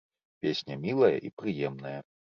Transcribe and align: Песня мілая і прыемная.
Песня 0.45 0.77
мілая 0.85 1.13
і 1.29 1.33
прыемная. 1.43 1.97